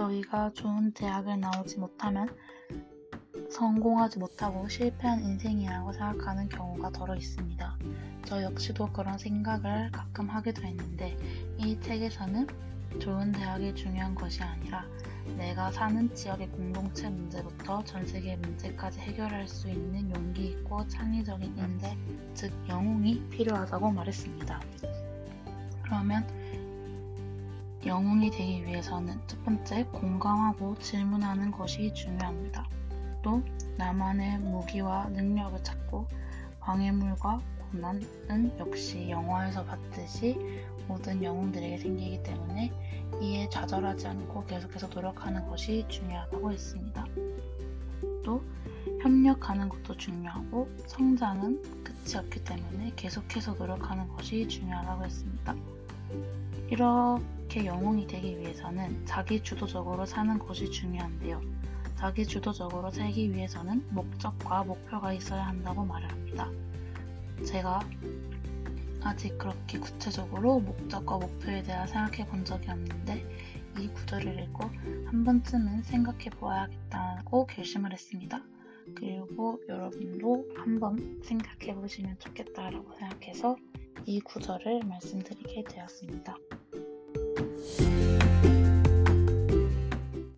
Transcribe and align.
자기가 0.00 0.52
좋은 0.54 0.92
대학을 0.92 1.40
나오지 1.40 1.78
못하면 1.78 2.34
성공하지 3.50 4.18
못하고 4.18 4.66
실패한 4.66 5.20
인생이라고 5.20 5.92
생각하는 5.92 6.48
경우가 6.48 6.90
더러 6.90 7.14
있습니다. 7.14 7.76
저 8.24 8.42
역시도 8.42 8.86
그런 8.94 9.18
생각을 9.18 9.90
가끔 9.92 10.30
하기도 10.30 10.62
했는데 10.62 11.18
이 11.58 11.78
책에서는 11.80 12.46
좋은 12.98 13.30
대학이 13.32 13.74
중요한 13.74 14.14
것이 14.14 14.42
아니라 14.42 14.86
내가 15.36 15.70
사는 15.70 16.14
지역의 16.14 16.48
공동체 16.48 17.10
문제부터 17.10 17.84
전 17.84 18.06
세계 18.06 18.36
문제까지 18.36 19.00
해결할 19.00 19.46
수 19.48 19.68
있는 19.68 20.10
용기 20.16 20.46
있고 20.46 20.88
창의적인 20.88 21.58
인재, 21.58 21.94
즉 22.32 22.50
영웅이 22.70 23.28
필요하다고 23.28 23.90
말했습니다. 23.90 24.60
그러면 25.82 26.26
영웅이 27.86 28.30
되기 28.30 28.64
위해서는 28.66 29.18
첫 29.26 29.42
번째 29.42 29.84
공감하고 29.84 30.76
질문하는 30.80 31.50
것이 31.50 31.92
중요합니다. 31.94 32.68
또 33.22 33.42
나만의 33.78 34.38
무기와 34.38 35.08
능력을 35.08 35.62
찾고 35.62 36.06
방해물과 36.60 37.40
고난은 37.70 38.58
역시 38.58 39.08
영화에서 39.08 39.64
봤듯이 39.64 40.38
모든 40.88 41.22
영웅들에게 41.22 41.78
생기기 41.78 42.22
때문에 42.22 42.72
이에 43.22 43.48
좌절하지 43.48 44.08
않고 44.08 44.44
계속해서 44.44 44.88
노력하는 44.88 45.46
것이 45.48 45.86
중요하다고 45.88 46.52
했습니다. 46.52 47.06
또 48.22 48.42
협력하는 49.00 49.70
것도 49.70 49.96
중요하고 49.96 50.68
성장은 50.86 51.62
끝이 51.82 52.16
없기 52.16 52.44
때문에 52.44 52.92
계속해서 52.96 53.54
노력하는 53.54 54.06
것이 54.08 54.46
중요하다고 54.48 55.04
했습니다. 55.04 55.54
이렇게 57.50 57.66
영웅이 57.66 58.06
되기 58.06 58.38
위해서는 58.38 59.04
자기 59.06 59.42
주도적으로 59.42 60.06
사는 60.06 60.38
것이 60.38 60.70
중요한데요. 60.70 61.40
자기 61.96 62.24
주도적으로 62.24 62.92
살기 62.92 63.34
위해서는 63.34 63.84
목적과 63.90 64.62
목표가 64.62 65.12
있어야 65.12 65.48
한다고 65.48 65.84
말을 65.84 66.08
합니다. 66.12 66.48
제가 67.44 67.80
아직 69.02 69.36
그렇게 69.36 69.80
구체적으로 69.80 70.60
목적과 70.60 71.18
목표에 71.18 71.64
대해 71.64 71.84
생각해 71.88 72.28
본 72.28 72.44
적이 72.44 72.70
없는데 72.70 73.26
이 73.80 73.88
구절을 73.88 74.38
읽고 74.44 74.70
한 75.06 75.24
번쯤은 75.24 75.82
생각해 75.82 76.30
보아야겠다고 76.30 77.48
결심을 77.48 77.92
했습니다. 77.92 78.44
그리고 78.94 79.60
여러분도 79.68 80.46
한번 80.54 81.20
생각해 81.24 81.74
보시면 81.74 82.16
좋겠다라고 82.20 82.94
생각해서 82.94 83.56
이 84.06 84.20
구절을 84.20 84.84
말씀드리게 84.84 85.64
되었습니다. 85.64 86.36